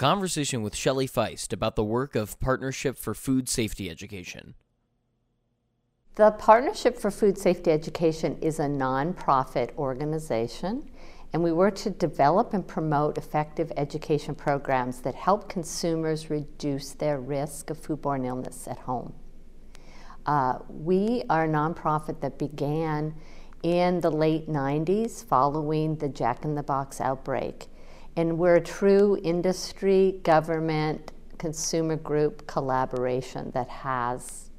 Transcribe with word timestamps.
conversation 0.00 0.62
with 0.62 0.74
Shelley 0.74 1.06
Feist 1.06 1.52
about 1.52 1.76
the 1.76 1.84
work 1.84 2.16
of 2.16 2.40
Partnership 2.40 2.96
for 2.96 3.12
Food 3.12 3.50
Safety 3.50 3.90
Education. 3.90 4.54
The 6.14 6.30
Partnership 6.30 6.96
for 6.96 7.10
Food 7.10 7.36
Safety 7.36 7.70
Education 7.70 8.38
is 8.40 8.60
a 8.60 8.64
nonprofit 8.64 9.76
organization, 9.76 10.90
and 11.34 11.42
we 11.42 11.52
work 11.52 11.74
to 11.74 11.90
develop 11.90 12.54
and 12.54 12.66
promote 12.66 13.18
effective 13.18 13.70
education 13.76 14.34
programs 14.34 15.02
that 15.02 15.14
help 15.14 15.50
consumers 15.50 16.30
reduce 16.30 16.92
their 16.92 17.20
risk 17.20 17.68
of 17.68 17.76
foodborne 17.78 18.26
illness 18.26 18.66
at 18.66 18.78
home. 18.78 19.12
Uh, 20.24 20.60
we 20.70 21.24
are 21.28 21.44
a 21.44 21.48
nonprofit 21.48 22.22
that 22.22 22.38
began 22.38 23.14
in 23.62 24.00
the 24.00 24.10
late 24.10 24.48
90s 24.48 25.22
following 25.22 25.96
the 25.96 26.08
Jack 26.08 26.46
in 26.46 26.54
the 26.54 26.62
Box 26.62 27.02
outbreak. 27.02 27.66
And 28.16 28.38
we're 28.38 28.56
a 28.56 28.60
true 28.60 29.18
industry, 29.22 30.20
government, 30.22 31.12
consumer 31.38 31.96
group 31.96 32.46
collaboration 32.46 33.50
that 33.52 33.68
has 33.68 34.50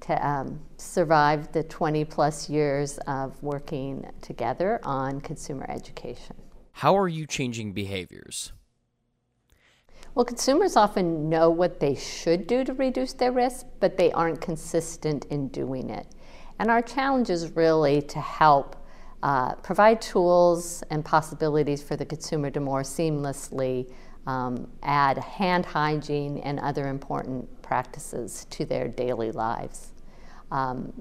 to, 0.00 0.26
um, 0.26 0.60
survived 0.76 1.52
the 1.52 1.62
20 1.62 2.04
plus 2.04 2.48
years 2.48 2.98
of 3.06 3.42
working 3.42 4.10
together 4.22 4.80
on 4.82 5.20
consumer 5.20 5.66
education. 5.68 6.36
How 6.72 6.96
are 6.96 7.08
you 7.08 7.26
changing 7.26 7.72
behaviors? 7.72 8.52
Well, 10.14 10.24
consumers 10.24 10.76
often 10.76 11.28
know 11.28 11.50
what 11.50 11.80
they 11.80 11.94
should 11.94 12.46
do 12.46 12.64
to 12.64 12.72
reduce 12.72 13.12
their 13.12 13.32
risk, 13.32 13.66
but 13.80 13.98
they 13.98 14.12
aren't 14.12 14.40
consistent 14.40 15.26
in 15.26 15.48
doing 15.48 15.90
it. 15.90 16.06
And 16.58 16.70
our 16.70 16.80
challenge 16.80 17.28
is 17.28 17.50
really 17.52 18.00
to 18.02 18.20
help 18.20 18.76
uh, 19.26 19.56
provide 19.56 20.00
tools 20.00 20.84
and 20.90 21.04
possibilities 21.04 21.82
for 21.82 21.96
the 21.96 22.04
consumer 22.04 22.48
to 22.48 22.60
more 22.60 22.82
seamlessly 22.82 23.92
um, 24.28 24.68
add 24.84 25.18
hand 25.18 25.66
hygiene 25.66 26.38
and 26.38 26.60
other 26.60 26.86
important 26.86 27.60
practices 27.60 28.46
to 28.50 28.64
their 28.64 28.86
daily 28.86 29.32
lives. 29.32 29.94
Um, 30.52 30.92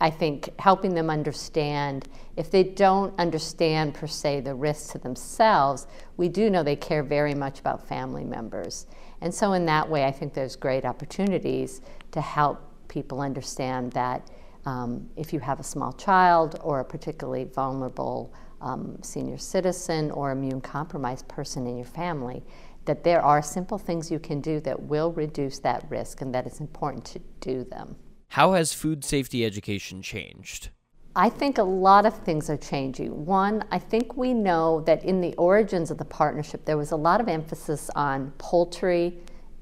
I 0.00 0.10
think 0.10 0.48
helping 0.60 0.94
them 0.94 1.10
understand, 1.10 2.06
if 2.36 2.52
they 2.52 2.62
don't 2.62 3.18
understand 3.18 3.94
per 3.94 4.06
se 4.06 4.42
the 4.42 4.54
risks 4.54 4.92
to 4.92 4.98
themselves, 4.98 5.88
we 6.16 6.28
do 6.28 6.50
know 6.50 6.62
they 6.62 6.76
care 6.76 7.02
very 7.02 7.34
much 7.34 7.58
about 7.58 7.84
family 7.88 8.24
members. 8.24 8.86
And 9.22 9.34
so, 9.34 9.54
in 9.54 9.66
that 9.66 9.90
way, 9.90 10.04
I 10.04 10.12
think 10.12 10.34
there's 10.34 10.54
great 10.54 10.84
opportunities 10.84 11.80
to 12.12 12.20
help 12.20 12.60
people 12.86 13.20
understand 13.20 13.90
that 13.94 14.30
um, 14.66 15.08
if 15.16 15.32
you 15.32 15.40
have 15.40 15.60
a 15.60 15.64
small 15.64 15.92
child 15.92 16.58
or 16.62 16.80
a 16.80 16.84
particularly 16.84 17.44
vulnerable 17.44 18.32
um, 18.60 18.98
senior 19.02 19.38
citizen 19.38 20.10
or 20.10 20.30
immune 20.32 20.60
compromised 20.60 21.26
person 21.28 21.66
in 21.66 21.76
your 21.76 21.86
family, 21.86 22.42
that 22.84 23.04
there 23.04 23.22
are 23.22 23.42
simple 23.42 23.78
things 23.78 24.10
you 24.10 24.18
can 24.18 24.40
do 24.40 24.60
that 24.60 24.80
will 24.80 25.12
reduce 25.12 25.58
that 25.60 25.84
risk 25.88 26.20
and 26.20 26.34
that 26.34 26.46
it's 26.46 26.60
important 26.60 27.04
to 27.04 27.18
do 27.40 27.64
them. 27.64 27.96
How 28.28 28.52
has 28.52 28.72
food 28.72 29.04
safety 29.04 29.44
education 29.44 30.02
changed? 30.02 30.70
I 31.16 31.28
think 31.28 31.58
a 31.58 31.62
lot 31.62 32.06
of 32.06 32.16
things 32.18 32.48
are 32.48 32.56
changing. 32.56 33.26
One, 33.26 33.64
I 33.72 33.78
think 33.78 34.16
we 34.16 34.32
know 34.32 34.80
that 34.82 35.04
in 35.04 35.20
the 35.20 35.34
origins 35.34 35.90
of 35.90 35.98
the 35.98 36.04
partnership, 36.04 36.64
there 36.64 36.76
was 36.76 36.92
a 36.92 36.96
lot 36.96 37.20
of 37.20 37.28
emphasis 37.28 37.90
on 37.96 38.32
poultry, 38.38 39.18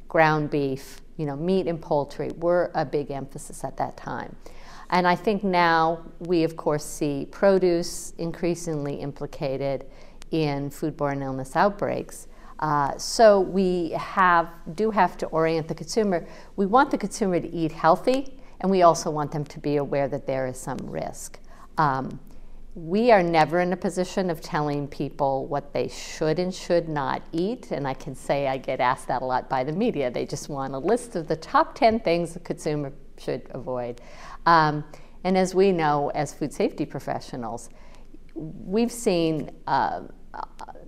ground 0.09 0.51
beef, 0.51 1.01
you 1.17 1.25
know, 1.25 1.37
meat 1.37 1.67
and 1.67 1.81
poultry 1.81 2.31
were 2.37 2.71
a 2.75 2.85
big 2.85 3.11
emphasis 3.11 3.65
at 3.65 3.77
that 3.79 3.97
time. 3.97 4.37
And 4.91 5.07
I 5.07 5.15
think 5.15 5.45
now 5.45 6.03
we, 6.21 6.45
of 6.45 6.57
course, 6.57 6.85
see 6.85 7.27
produce 7.31 8.15
increasingly 8.19 8.95
implicated 8.97 9.87
in 10.31 10.71
foodborne 10.71 11.23
illness 11.23 11.57
outbreaks. 11.57 12.29
Uh, 12.59 12.97
so 12.99 13.41
we 13.41 13.91
have, 13.91 14.51
do 14.75 14.91
have 14.91 15.17
to 15.19 15.27
orient 15.27 15.69
the 15.69 15.75
consumer. 15.75 16.27
We 16.57 16.67
want 16.67 16.91
the 16.91 16.99
consumer 16.99 17.39
to 17.39 17.49
eat 17.55 17.71
healthy, 17.71 18.39
and 18.61 18.71
we 18.71 18.83
also 18.83 19.11
want 19.11 19.31
them 19.31 19.45
to 19.45 19.61
be 19.61 19.77
aware 19.77 20.09
that 20.09 20.27
there 20.27 20.47
is 20.47 20.59
some 20.59 20.79
risk. 20.79 21.39
Um, 21.77 22.19
we 22.75 23.11
are 23.11 23.23
never 23.23 23.61
in 23.61 23.73
a 23.73 23.77
position 23.77 24.31
of 24.31 24.41
telling 24.41 24.87
people 24.87 25.47
what 25.47 25.73
they 25.73 25.89
should 25.89 26.39
and 26.39 26.55
should 26.55 26.89
not 26.89 27.23
eat. 27.33 27.73
And 27.73 27.89
I 27.89 27.95
can 27.95 28.15
say 28.15 28.47
I 28.47 28.57
get 28.57 28.81
asked 28.81 29.09
that 29.09 29.23
a 29.23 29.25
lot 29.25 29.49
by 29.49 29.65
the 29.65 29.73
media. 29.73 30.11
They 30.11 30.25
just 30.25 30.49
want 30.49 30.75
a 30.75 30.79
list 30.79 31.17
of 31.17 31.27
the 31.27 31.37
top 31.37 31.75
10 31.75 32.01
things 32.01 32.35
the 32.35 32.41
consumer 32.41 32.93
should 33.19 33.43
avoid. 33.51 34.01
Um, 34.47 34.85
and 35.25 35.37
as 35.37 35.55
we 35.55 35.73
know, 35.73 36.11
as 36.15 36.33
food 36.33 36.53
safety 36.53 36.87
professionals, 36.87 37.71
we've 38.35 38.93
seen 38.93 39.51
uh, 39.67 40.03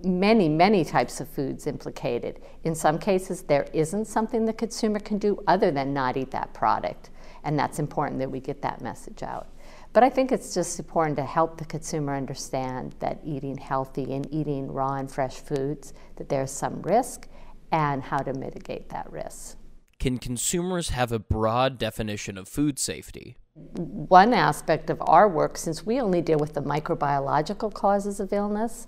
many, 0.03 0.49
many 0.49 0.83
types 0.83 1.19
of 1.19 1.27
foods 1.27 1.67
implicated. 1.67 2.41
In 2.63 2.75
some 2.75 2.97
cases, 2.97 3.43
there 3.43 3.67
isn't 3.73 4.05
something 4.05 4.45
the 4.45 4.53
consumer 4.53 4.99
can 4.99 5.17
do 5.17 5.43
other 5.47 5.71
than 5.71 5.93
not 5.93 6.17
eat 6.17 6.31
that 6.31 6.53
product. 6.53 7.09
And 7.43 7.57
that's 7.57 7.79
important 7.79 8.19
that 8.19 8.29
we 8.29 8.39
get 8.39 8.61
that 8.61 8.81
message 8.81 9.23
out. 9.23 9.47
But 9.93 10.03
I 10.03 10.09
think 10.09 10.31
it's 10.31 10.53
just 10.53 10.79
important 10.79 11.17
to 11.17 11.25
help 11.25 11.57
the 11.57 11.65
consumer 11.65 12.15
understand 12.15 12.95
that 12.99 13.19
eating 13.25 13.57
healthy 13.57 14.13
and 14.13 14.31
eating 14.31 14.71
raw 14.71 14.95
and 14.95 15.11
fresh 15.11 15.39
foods, 15.39 15.93
that 16.15 16.29
there's 16.29 16.51
some 16.51 16.81
risk 16.81 17.27
and 17.71 18.01
how 18.03 18.19
to 18.19 18.33
mitigate 18.33 18.89
that 18.89 19.11
risk. 19.11 19.57
Can 19.99 20.17
consumers 20.17 20.89
have 20.89 21.11
a 21.11 21.19
broad 21.19 21.77
definition 21.77 22.37
of 22.37 22.47
food 22.47 22.79
safety? 22.79 23.35
One 23.53 24.33
aspect 24.33 24.89
of 24.89 25.01
our 25.01 25.27
work, 25.27 25.57
since 25.57 25.85
we 25.85 25.99
only 25.99 26.21
deal 26.21 26.39
with 26.39 26.53
the 26.53 26.61
microbiological 26.61 27.73
causes 27.73 28.21
of 28.21 28.31
illness, 28.31 28.85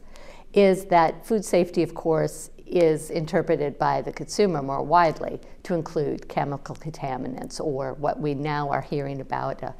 is 0.54 0.86
that 0.86 1.26
food 1.26 1.44
safety, 1.44 1.84
of 1.84 1.94
course, 1.94 2.50
is 2.66 3.10
interpreted 3.10 3.78
by 3.78 4.02
the 4.02 4.12
consumer 4.14 4.62
more 4.62 4.82
widely 4.82 5.40
to 5.64 5.74
include 5.74 6.30
chemical 6.30 6.76
contaminants 6.76 7.60
or 7.60 7.94
what 7.96 8.20
we 8.20 8.34
now 8.34 8.70
are 8.70 8.82
hearing 8.82 9.20
about 9.20 9.62
uh, 9.62 9.72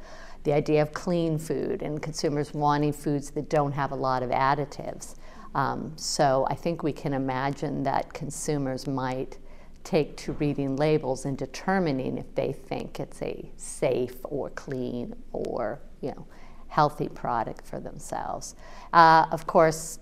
the 0.42 0.52
idea 0.52 0.82
of 0.82 0.92
clean 0.92 1.38
food 1.38 1.80
and 1.80 2.02
consumers 2.02 2.52
wanting 2.52 2.92
foods 2.92 3.30
that 3.30 3.48
don't 3.48 3.72
have 3.72 3.92
a 3.92 3.96
lot 3.96 4.22
of 4.22 4.28
additives. 4.30 5.14
Um, 5.54 5.92
so 5.96 6.46
I 6.50 6.54
think 6.54 6.82
we 6.82 6.92
can 6.92 7.14
imagine 7.14 7.82
that 7.84 8.12
consumers 8.12 8.86
might 8.86 9.38
take 9.84 10.16
to 10.16 10.32
reading 10.32 10.76
labels 10.76 11.26
and 11.26 11.36
determining 11.38 12.18
if 12.18 12.34
they 12.34 12.52
think 12.52 12.98
it's 12.98 13.20
a 13.22 13.50
safe 13.56 14.16
or 14.24 14.50
clean 14.50 15.14
or 15.32 15.78
you 16.00 16.10
know 16.10 16.26
healthy 16.68 17.08
product 17.08 17.64
for 17.66 17.78
themselves. 17.78 18.56
Uh, 18.92 19.26
of 19.30 19.46
course, 19.46 20.00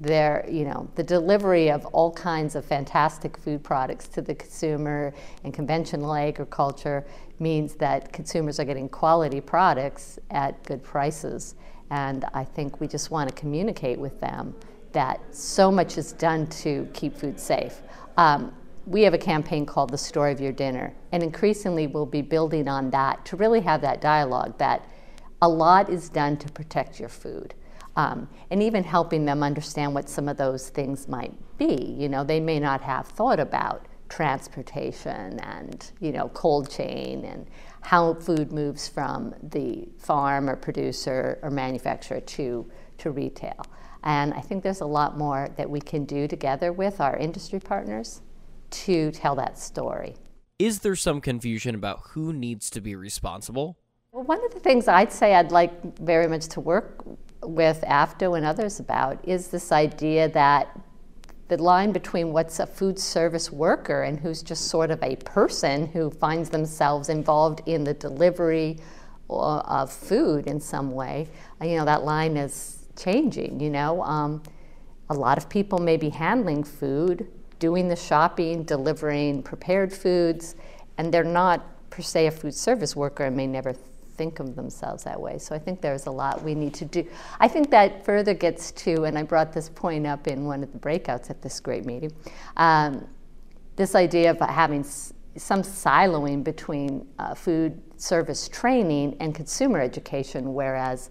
there 0.00 0.46
you 0.50 0.64
know 0.64 0.88
the 0.94 1.02
delivery 1.02 1.70
of 1.70 1.84
all 1.86 2.10
kinds 2.12 2.56
of 2.56 2.64
fantastic 2.64 3.36
food 3.36 3.62
products 3.62 4.08
to 4.08 4.22
the 4.22 4.34
consumer 4.34 5.12
and 5.44 5.52
conventional 5.52 6.14
agriculture 6.14 7.04
means 7.38 7.74
that 7.74 8.10
consumers 8.12 8.58
are 8.58 8.64
getting 8.64 8.88
quality 8.88 9.40
products 9.40 10.18
at 10.30 10.62
good 10.64 10.82
prices 10.82 11.54
and 11.90 12.24
i 12.32 12.42
think 12.42 12.80
we 12.80 12.88
just 12.88 13.10
want 13.10 13.28
to 13.28 13.34
communicate 13.34 13.98
with 13.98 14.18
them 14.20 14.54
that 14.92 15.20
so 15.34 15.70
much 15.70 15.98
is 15.98 16.12
done 16.12 16.46
to 16.46 16.88
keep 16.94 17.14
food 17.14 17.38
safe 17.38 17.82
um, 18.16 18.54
we 18.90 19.02
have 19.02 19.14
a 19.14 19.18
campaign 19.18 19.64
called 19.64 19.90
The 19.90 19.98
Story 19.98 20.32
of 20.32 20.40
Your 20.40 20.50
Dinner, 20.50 20.92
and 21.12 21.22
increasingly 21.22 21.86
we'll 21.86 22.06
be 22.06 22.22
building 22.22 22.66
on 22.66 22.90
that 22.90 23.24
to 23.26 23.36
really 23.36 23.60
have 23.60 23.82
that 23.82 24.00
dialogue 24.00 24.58
that 24.58 24.84
a 25.40 25.48
lot 25.48 25.88
is 25.88 26.08
done 26.08 26.36
to 26.38 26.50
protect 26.50 26.98
your 26.98 27.08
food. 27.08 27.54
Um, 27.94 28.28
and 28.50 28.60
even 28.60 28.82
helping 28.82 29.26
them 29.26 29.44
understand 29.44 29.94
what 29.94 30.08
some 30.08 30.28
of 30.28 30.36
those 30.36 30.70
things 30.70 31.06
might 31.06 31.34
be. 31.56 31.94
You 31.98 32.08
know, 32.08 32.24
they 32.24 32.40
may 32.40 32.58
not 32.58 32.80
have 32.80 33.06
thought 33.06 33.38
about 33.38 33.86
transportation 34.08 35.38
and, 35.38 35.88
you 36.00 36.10
know, 36.10 36.28
cold 36.30 36.68
chain 36.68 37.24
and 37.24 37.46
how 37.82 38.14
food 38.14 38.50
moves 38.50 38.88
from 38.88 39.34
the 39.42 39.88
farm 39.98 40.50
or 40.50 40.56
producer 40.56 41.38
or 41.42 41.50
manufacturer 41.50 42.20
to, 42.20 42.68
to 42.98 43.10
retail. 43.12 43.64
And 44.02 44.34
I 44.34 44.40
think 44.40 44.64
there's 44.64 44.80
a 44.80 44.86
lot 44.86 45.16
more 45.16 45.48
that 45.56 45.70
we 45.70 45.80
can 45.80 46.04
do 46.06 46.26
together 46.26 46.72
with 46.72 47.00
our 47.00 47.16
industry 47.16 47.60
partners 47.60 48.22
to 48.70 49.10
tell 49.12 49.34
that 49.36 49.58
story. 49.58 50.16
Is 50.58 50.80
there 50.80 50.96
some 50.96 51.20
confusion 51.20 51.74
about 51.74 52.00
who 52.10 52.32
needs 52.32 52.68
to 52.70 52.80
be 52.80 52.94
responsible? 52.94 53.78
Well, 54.12 54.24
one 54.24 54.44
of 54.44 54.52
the 54.52 54.60
things 54.60 54.88
I'd 54.88 55.12
say 55.12 55.34
I'd 55.34 55.52
like 55.52 55.98
very 55.98 56.26
much 56.26 56.48
to 56.48 56.60
work 56.60 57.04
with 57.42 57.82
AFDO 57.82 58.36
and 58.36 58.44
others 58.44 58.80
about 58.80 59.26
is 59.26 59.48
this 59.48 59.72
idea 59.72 60.28
that 60.30 60.78
the 61.48 61.56
line 61.62 61.92
between 61.92 62.32
what's 62.32 62.60
a 62.60 62.66
food 62.66 62.98
service 62.98 63.50
worker 63.50 64.02
and 64.02 64.20
who's 64.20 64.42
just 64.42 64.68
sort 64.68 64.90
of 64.90 65.02
a 65.02 65.16
person 65.16 65.86
who 65.86 66.10
finds 66.10 66.50
themselves 66.50 67.08
involved 67.08 67.62
in 67.66 67.82
the 67.84 67.94
delivery 67.94 68.78
uh, 69.28 69.58
of 69.60 69.92
food 69.92 70.46
in 70.46 70.60
some 70.60 70.92
way, 70.92 71.28
uh, 71.60 71.64
you 71.64 71.76
know, 71.76 71.84
that 71.84 72.04
line 72.04 72.36
is 72.36 72.86
changing, 72.96 73.60
you 73.60 73.70
know. 73.70 74.02
Um, 74.02 74.42
a 75.08 75.14
lot 75.14 75.38
of 75.38 75.48
people 75.48 75.78
may 75.78 75.96
be 75.96 76.10
handling 76.10 76.62
food 76.62 77.26
doing 77.60 77.86
the 77.86 77.94
shopping, 77.94 78.64
delivering 78.64 79.44
prepared 79.44 79.92
foods, 79.92 80.56
and 80.98 81.14
they're 81.14 81.22
not 81.22 81.64
per 81.90 82.02
se 82.02 82.26
a 82.26 82.30
food 82.30 82.54
service 82.54 82.96
worker 82.96 83.24
and 83.26 83.36
may 83.36 83.46
never 83.46 83.72
think 84.16 84.40
of 84.40 84.56
themselves 84.56 85.04
that 85.04 85.18
way. 85.18 85.38
So 85.38 85.54
I 85.54 85.58
think 85.58 85.80
there's 85.80 86.06
a 86.06 86.10
lot 86.10 86.42
we 86.42 86.54
need 86.54 86.74
to 86.74 86.84
do. 86.84 87.06
I 87.38 87.48
think 87.48 87.70
that 87.70 88.04
further 88.04 88.34
gets 88.34 88.72
to, 88.72 89.04
and 89.04 89.16
I 89.16 89.22
brought 89.22 89.52
this 89.52 89.68
point 89.68 90.06
up 90.06 90.26
in 90.26 90.44
one 90.44 90.62
of 90.62 90.72
the 90.72 90.78
breakouts 90.78 91.30
at 91.30 91.40
this 91.40 91.60
great 91.60 91.86
meeting, 91.86 92.12
um, 92.56 93.06
this 93.76 93.94
idea 93.94 94.30
of 94.30 94.40
having 94.40 94.84
some 95.36 95.62
siloing 95.62 96.44
between 96.44 97.06
uh, 97.18 97.34
food 97.34 97.80
service 97.96 98.48
training 98.48 99.16
and 99.20 99.34
consumer 99.34 99.80
education, 99.80 100.52
whereas, 100.52 101.10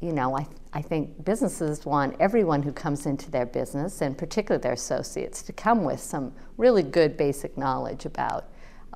you 0.00 0.12
know, 0.12 0.36
I, 0.36 0.46
I 0.72 0.82
think 0.82 1.24
businesses 1.24 1.84
want 1.84 2.16
everyone 2.20 2.62
who 2.62 2.72
comes 2.72 3.06
into 3.06 3.30
their 3.30 3.46
business, 3.46 4.00
and 4.00 4.16
particularly 4.16 4.62
their 4.62 4.72
associates, 4.72 5.42
to 5.42 5.52
come 5.52 5.84
with 5.84 6.00
some 6.00 6.32
really 6.56 6.82
good 6.82 7.16
basic 7.16 7.56
knowledge 7.58 8.06
about 8.06 8.48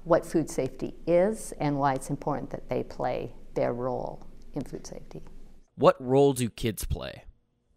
what 0.04 0.24
food 0.24 0.48
safety 0.50 0.94
is 1.06 1.52
and 1.60 1.78
why 1.78 1.94
it's 1.94 2.10
important 2.10 2.50
that 2.50 2.68
they 2.68 2.82
play 2.82 3.32
their 3.54 3.72
role 3.72 4.26
in 4.54 4.62
food 4.62 4.86
safety. 4.86 5.22
What 5.76 5.96
role 5.98 6.32
do 6.32 6.48
kids 6.48 6.84
play? 6.84 7.24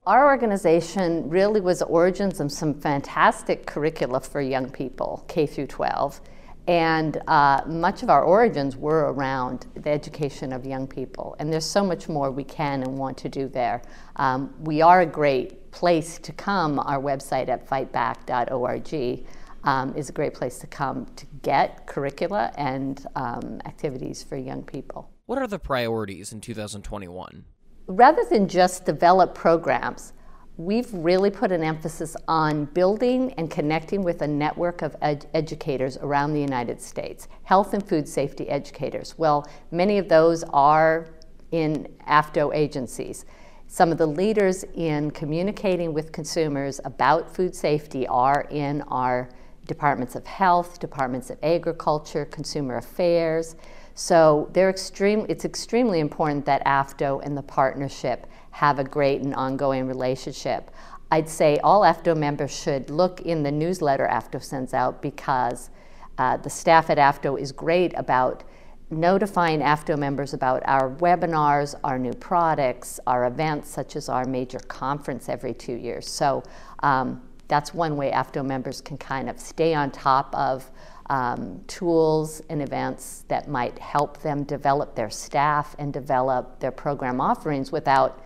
Our 0.06 0.25
organization 0.27 1.30
really 1.30 1.59
was 1.59 1.81
origins 1.81 2.39
of 2.39 2.51
some 2.51 2.80
fantastic 2.80 3.65
curricula 3.65 4.21
for 4.21 4.39
young 4.39 4.69
people, 4.69 5.25
K 5.27 5.45
through 5.45 5.68
12. 5.68 6.21
And 6.68 7.22
uh, 7.28 7.62
much 7.66 8.04
of 8.04 8.10
our 8.10 8.24
origins 8.24 8.75
were 8.75 9.14
around 9.14 9.68
the 9.75 9.90
education 9.90 10.52
of 10.52 10.66
young 10.66 10.86
people. 10.86 11.36
And 11.40 11.52
there's 11.52 11.66
so 11.66 11.84
much 11.84 12.10
more 12.10 12.30
we 12.30 12.44
can 12.44 12.84
and 12.84 12.98
want 12.98 13.18
to 13.19 13.30
do 13.30 13.48
there. 13.48 13.81
Um, 14.18 14.54
we 14.60 14.81
are 14.81 15.02
a 15.02 15.06
great 15.06 15.72
place 15.72 16.18
to 16.19 16.34
come. 16.34 16.80
Our 16.80 17.00
website 17.00 17.48
at 17.48 17.68
fightbac.org 17.68 19.25
um, 19.64 19.96
is 19.96 20.10
a 20.10 20.12
great 20.12 20.34
place 20.34 20.60
to 20.60 20.68
come 20.68 21.06
to 21.16 21.25
get 21.42 21.88
curricula 21.88 22.52
and 22.58 23.06
um, 23.16 23.62
activities 23.66 24.22
for 24.22 24.36
young 24.36 24.64
people. 24.64 25.10
What 25.25 25.40
are 25.40 25.48
the 25.48 25.60
priorities 25.60 26.34
in 26.34 26.42
2021? 26.42 27.46
Rather 27.88 28.24
than 28.30 28.48
just 28.48 28.86
develop 28.86 29.34
programs, 29.34 30.12
we've 30.57 30.92
really 30.92 31.30
put 31.30 31.51
an 31.51 31.63
emphasis 31.63 32.15
on 32.27 32.65
building 32.65 33.31
and 33.33 33.50
connecting 33.51 34.04
with 34.04 34.24
a 34.24 34.27
network 34.27 34.81
of 34.81 34.95
ed- 35.01 35.27
educators 35.36 35.98
around 35.98 36.33
the 36.33 36.42
United 36.42 36.81
States, 36.81 37.27
health 37.44 37.75
and 37.75 37.88
food 37.88 38.07
safety 38.07 38.50
educators. 38.50 39.15
Well, 39.18 39.48
many 39.69 40.00
of 40.00 40.09
those 40.09 40.44
are 40.45 41.07
in 41.51 41.88
AFDO 42.07 42.56
agencies. 42.56 43.25
Some 43.68 43.92
of 43.92 44.00
the 44.00 44.07
leaders 44.07 44.63
in 44.75 45.12
communicating 45.12 45.94
with 45.94 46.12
consumers 46.12 46.80
about 46.86 47.33
food 47.33 47.56
safety 47.56 48.07
are 48.07 48.48
in 48.50 48.81
our 48.83 49.30
departments 49.68 50.15
of 50.15 50.25
health, 50.25 50.80
departments 50.80 51.30
of 51.30 51.38
agriculture, 51.44 52.25
consumer 52.25 52.77
affairs. 52.77 53.56
So 53.94 54.50
they're 54.54 54.69
extreme, 54.69 55.25
it's 55.30 55.45
extremely 55.45 56.00
important 56.00 56.45
that 56.45 56.65
AFDO 56.65 57.24
and 57.24 57.38
the 57.38 57.44
partnership 57.44 58.25
have 58.57 58.80
a 58.80 58.83
great 58.83 59.21
and 59.21 59.36
ongoing 59.36 59.86
relationship. 59.86 60.71
I'd 61.12 61.30
say 61.30 61.59
all 61.59 61.81
AFDO 61.81 62.18
members 62.18 62.50
should 62.51 62.89
look 62.89 63.21
in 63.21 63.44
the 63.44 63.51
newsletter 63.51 64.07
AFDO 64.12 64.42
sends 64.42 64.74
out 64.74 65.00
because 65.00 65.69
uh, 66.18 66.38
the 66.38 66.50
staff 66.50 66.89
at 66.89 66.98
AFDO 66.98 67.39
is 67.39 67.51
great 67.51 67.94
about 67.95 68.44
notifying 68.89 69.59
AFDO 69.59 70.00
members 70.00 70.33
about 70.33 70.63
our 70.65 70.89
webinars, 70.95 71.75
our 71.83 72.00
new 72.00 72.13
products, 72.13 73.00
our 73.06 73.27
events, 73.27 73.69
such 73.69 73.95
as 73.95 74.09
our 74.09 74.25
major 74.25 74.59
conference 74.68 75.30
every 75.30 75.54
two 75.54 75.75
years. 75.75 76.09
So 76.09 76.42
um, 76.80 77.21
that's 77.48 77.75
one 77.75 77.95
way 77.95 78.09
AFDO 78.09 78.44
members 78.44 78.81
can 78.81 78.98
kind 78.98 79.30
of 79.30 79.39
stay 79.39 79.75
on 79.75 79.92
top 79.92 80.33
of 80.33 80.71
um, 81.12 81.62
tools 81.68 82.42
and 82.50 82.63
events 82.63 83.24
that 83.27 83.48
might 83.48 83.77
help 83.77 84.19
them 84.24 84.45
develop 84.45 84.95
their 84.95 85.12
staff 85.12 85.75
and 85.77 85.94
develop 85.94 86.59
their 86.59 86.71
program 86.71 87.21
offerings 87.21 87.71
without 87.71 88.24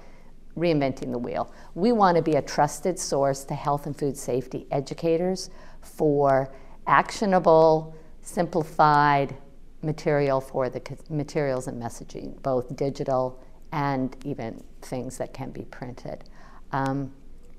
reinventing 0.57 1.11
the 1.11 1.17
wheel. 1.17 1.51
We 1.75 1.91
want 1.91 2.17
to 2.17 2.23
be 2.23 2.35
a 2.35 2.41
trusted 2.41 2.99
source 2.99 3.43
to 3.45 3.55
health 3.55 3.85
and 3.85 3.97
food 3.97 4.17
safety 4.17 4.67
educators 4.71 5.49
for 5.81 6.53
actionable, 6.87 7.95
simplified 8.21 9.35
material 9.81 10.41
for 10.41 10.69
the 10.69 10.81
materials 11.09 11.67
and 11.67 11.81
messaging, 11.81 12.41
both 12.43 12.75
digital 12.75 13.41
and 13.71 14.15
even 14.25 14.63
things 14.81 15.17
that 15.17 15.33
can 15.33 15.51
be 15.51 15.63
printed. 15.63 16.23
Um, 16.71 17.13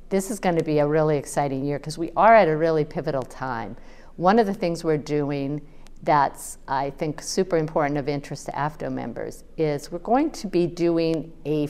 this 0.09 0.31
is 0.31 0.39
going 0.39 0.57
to 0.57 0.65
be 0.65 0.79
a 0.79 0.87
really 0.87 1.17
exciting 1.17 1.65
year 1.65 1.79
because 1.79 1.97
we 1.97 2.11
are 2.17 2.35
at 2.35 2.47
a 2.49 2.57
really 2.57 2.85
pivotal 2.85 3.23
time. 3.23 3.77
One 4.17 4.39
of 4.39 4.47
the 4.47 4.55
things 4.55 4.85
we're 4.85 4.99
doing 4.99 5.63
that's, 6.03 6.59
I 6.67 6.91
think, 6.91 7.23
super 7.23 7.57
important 7.57 7.97
of 7.97 8.09
interest 8.09 8.47
to 8.47 8.53
AFDO 8.53 8.93
members 8.93 9.45
is 9.57 9.91
we're 9.91 10.01
going 10.01 10.31
to 10.33 10.49
be 10.49 10.67
doing 10.67 11.33
a 11.47 11.69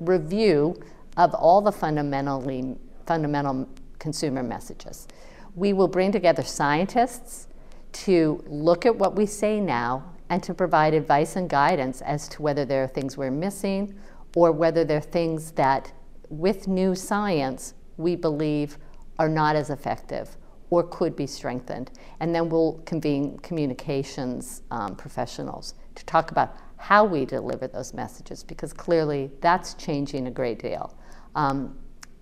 review 0.00 0.80
of 1.16 1.34
all 1.34 1.60
the 1.60 1.72
fundamentally 1.72 2.76
fundamental 3.06 3.68
consumer 3.98 4.42
messages. 4.42 5.08
We 5.54 5.72
will 5.72 5.88
bring 5.88 6.12
together 6.12 6.42
scientists 6.42 7.48
to 7.92 8.44
look 8.46 8.84
at 8.84 8.94
what 8.94 9.16
we 9.16 9.26
say 9.26 9.60
now 9.60 10.12
and 10.28 10.42
to 10.42 10.52
provide 10.52 10.92
advice 10.92 11.36
and 11.36 11.48
guidance 11.48 12.02
as 12.02 12.28
to 12.28 12.42
whether 12.42 12.64
there 12.64 12.82
are 12.84 12.88
things 12.88 13.16
we're 13.16 13.30
missing 13.30 13.98
or 14.34 14.52
whether 14.52 14.84
there 14.84 14.98
are 14.98 15.00
things 15.00 15.52
that 15.52 15.92
with 16.28 16.68
new 16.68 16.94
science, 16.94 17.74
we 17.96 18.16
believe 18.16 18.78
are 19.18 19.28
not 19.28 19.56
as 19.56 19.70
effective 19.70 20.36
or 20.70 20.82
could 20.82 21.14
be 21.16 21.26
strengthened. 21.26 21.90
And 22.20 22.34
then 22.34 22.48
we'll 22.48 22.82
convene 22.84 23.38
communications 23.38 24.62
um, 24.70 24.96
professionals 24.96 25.74
to 25.94 26.04
talk 26.04 26.30
about 26.32 26.56
how 26.76 27.04
we 27.04 27.24
deliver 27.24 27.66
those 27.66 27.94
messages, 27.94 28.42
because 28.42 28.72
clearly 28.72 29.30
that's 29.40 29.74
changing 29.74 30.26
a 30.26 30.30
great 30.30 30.60
deal. 30.60 30.94
Um, 31.34 31.76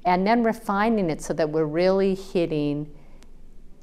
and 0.05 0.27
then 0.27 0.43
refining 0.43 1.11
it 1.11 1.23
so 1.23 1.33
that 1.35 1.49
we're 1.51 1.65
really 1.65 2.15
hitting 2.15 2.91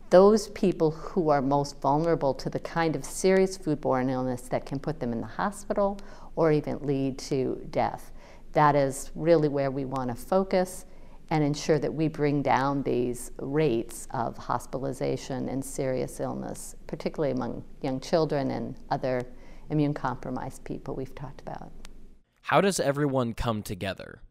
those 0.10 0.50
people 0.50 0.92
who 0.92 1.30
are 1.30 1.42
most 1.42 1.80
vulnerable 1.82 2.34
to 2.34 2.50
the 2.50 2.60
kind 2.60 2.96
of 2.96 3.06
serious 3.06 3.58
foodborne 3.58 4.12
illness 4.12 4.42
that 4.44 4.66
can 4.66 4.78
put 4.78 5.00
them 5.00 5.14
in 5.14 5.22
the 5.22 5.28
hospital 5.28 6.00
or 6.36 6.52
even 6.52 6.78
lead 6.86 7.18
to 7.18 7.66
death 7.70 8.12
that 8.54 8.76
is 8.76 9.12
really 9.16 9.48
where 9.48 9.72
we 9.72 9.86
want 9.86 10.10
to 10.10 10.16
focus 10.16 10.86
and 11.30 11.44
ensure 11.44 11.80
that 11.80 11.94
we 11.94 12.08
bring 12.08 12.42
down 12.42 12.84
these 12.84 13.32
rates 13.40 14.08
of 14.12 14.38
hospitalization 14.38 15.48
and 15.48 15.64
serious 15.64 16.20
illness, 16.20 16.76
particularly 16.88 17.32
among 17.32 17.64
young 17.82 18.00
children 18.02 18.52
and 18.52 18.76
other 18.90 19.22
immune 19.72 19.94
compromised 19.94 20.64
people 20.64 20.96
we've 20.96 21.16
talked 21.16 21.42
about. 21.42 21.72
How 22.42 22.62
does 22.62 22.80
everyone 22.80 23.34
come 23.34 23.64
together? 23.64 24.22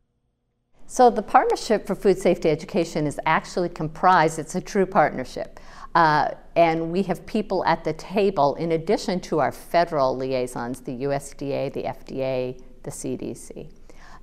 So, 0.87 1.08
the 1.08 1.22
Partnership 1.22 1.87
for 1.87 1.94
Food 1.94 2.19
Safety 2.19 2.50
Education 2.50 3.06
is 3.06 3.20
actually 3.25 3.69
comprised, 3.69 4.40
it's 4.40 4.56
a 4.56 4.60
true 4.60 4.87
partnership. 4.87 5.60
Uh, 5.94 6.31
and 6.56 6.91
we 6.91 7.03
have 7.05 7.24
people 7.26 7.65
at 7.65 7.84
the 7.84 7.93
table 7.93 8.55
in 8.56 8.72
addition 8.72 9.20
to 9.20 9.38
our 9.38 9.53
federal 9.53 10.17
liaisons, 10.17 10.81
the 10.81 10.93
USDA, 11.03 11.72
the 11.72 11.84
FDA, 11.84 12.60
the 12.82 12.91
CDC. 12.91 13.70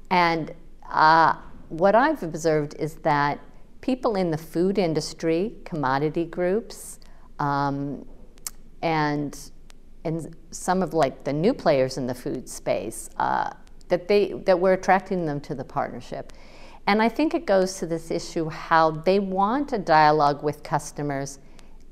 And 0.10 0.54
uh, 0.90 1.36
what 1.70 1.96
I've 1.96 2.24
observed 2.24 2.76
is 2.76 2.96
that 2.96 3.40
people 3.82 4.16
in 4.16 4.32
the 4.32 4.38
food 4.38 4.78
industry, 4.78 5.56
commodity 5.66 6.26
groups, 6.26 7.00
um, 7.40 8.06
and 8.82 9.38
and 10.08 10.36
some 10.52 10.82
of 10.82 10.94
like 10.94 11.24
the 11.24 11.34
new 11.34 11.54
players 11.54 11.98
in 11.98 12.08
the 12.08 12.16
food 12.16 12.48
space, 12.48 13.10
uh, 13.18 13.52
that 13.90 14.08
they 14.08 14.34
that 14.46 14.60
we're 14.60 14.74
attracting 14.74 15.26
them 15.26 15.40
to 15.42 15.54
the 15.54 15.64
partnership. 15.64 16.34
And 16.88 17.02
I 17.02 17.10
think 17.10 17.34
it 17.34 17.46
goes 17.46 17.78
to 17.80 17.86
this 17.86 18.12
issue 18.12 18.50
how 18.50 18.92
they 18.92 19.20
want 19.20 19.74
a 19.74 19.78
dialogue 19.78 20.42
with 20.42 20.64
customers 20.64 21.40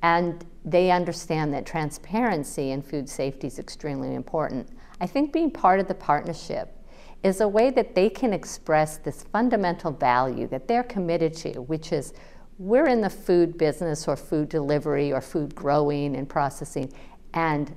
and 0.01 0.45
they 0.63 0.91
understand 0.91 1.53
that 1.53 1.65
transparency 1.65 2.72
in 2.72 2.81
food 2.81 3.10
safety 3.10 3.48
is 3.48 3.60
extremely 3.60 4.15
important. 4.15 4.69
I 5.01 5.07
think 5.07 5.34
being 5.34 5.51
part 5.51 5.79
of 5.79 5.88
the 5.88 5.95
partnership 5.95 6.72
is 7.24 7.41
a 7.41 7.48
way 7.48 7.72
that 7.72 7.95
they 7.95 8.10
can 8.10 8.31
express 8.31 8.98
this 8.98 9.24
fundamental 9.24 9.91
value 9.91 10.48
that 10.48 10.67
they're 10.67 10.84
committed 10.84 11.34
to, 11.34 11.62
which 11.62 11.91
is 11.91 12.13
we're 12.57 12.88
in 12.88 13.01
the 13.01 13.10
food 13.10 13.57
business 13.57 14.07
or 14.07 14.15
food 14.15 14.48
delivery 14.48 15.12
or 15.12 15.22
food 15.22 15.53
growing 15.55 16.15
and 16.15 16.29
processing, 16.29 16.93
and 17.34 17.75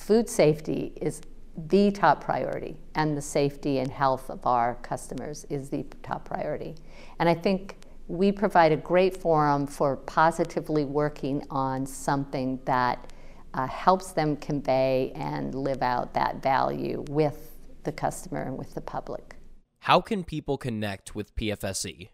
food 0.00 0.28
safety 0.28 0.92
is 1.00 1.20
the 1.68 1.90
top 1.90 2.24
priority, 2.24 2.76
and 2.94 3.16
the 3.16 3.22
safety 3.22 3.78
and 3.78 3.90
health 3.90 4.30
of 4.30 4.46
our 4.46 4.76
customers 4.76 5.44
is 5.50 5.68
the 5.68 5.84
top 6.02 6.24
priority. 6.24 6.74
And 7.18 7.28
I 7.28 7.34
think 7.34 7.76
we 8.08 8.32
provide 8.32 8.72
a 8.72 8.76
great 8.76 9.16
forum 9.16 9.66
for 9.66 9.96
positively 9.96 10.84
working 10.84 11.46
on 11.50 11.84
something 11.84 12.60
that 12.64 13.12
uh, 13.52 13.66
helps 13.66 14.12
them 14.12 14.36
convey 14.36 15.12
and 15.14 15.54
live 15.54 15.82
out 15.82 16.14
that 16.14 16.42
value 16.42 17.04
with 17.08 17.58
the 17.84 17.92
customer 17.92 18.42
and 18.42 18.56
with 18.56 18.74
the 18.74 18.80
public. 18.80 19.36
How 19.80 20.00
can 20.00 20.24
people 20.24 20.56
connect 20.56 21.14
with 21.14 21.34
PFSE? 21.34 22.08